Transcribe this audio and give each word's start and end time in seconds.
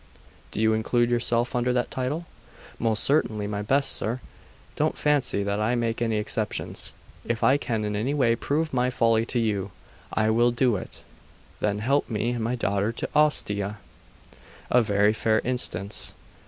'Do 0.49 0.59
you 0.59 0.73
include 0.73 1.11
yourself 1.11 1.55
under 1.55 1.71
that 1.71 1.91
title?' 1.91 2.25
'Most 2.79 3.03
certainly, 3.03 3.45
my 3.45 3.61
best 3.61 3.91
sir. 3.91 4.19
Don't 4.75 4.97
fancy 4.97 5.43
that 5.43 5.59
I 5.59 5.75
make 5.75 6.01
any 6.01 6.15
exceptions. 6.15 6.93
If 7.23 7.43
I 7.43 7.57
can 7.57 7.85
in 7.85 7.95
any 7.95 8.15
way 8.15 8.35
prove 8.35 8.73
my 8.73 8.89
folly 8.89 9.27
to 9.27 9.37
you, 9.37 9.69
I 10.11 10.31
will 10.31 10.49
do 10.49 10.75
it.' 10.75 11.03
'Then 11.59 11.77
help 11.85 12.09
me 12.09 12.31
and 12.31 12.43
my 12.43 12.55
daughter 12.55 12.91
to 12.91 13.07
Ostia.' 13.13 13.77
'A 14.71 14.81
very 14.81 15.13
fair 15.13 15.37
instance. 15.41 16.15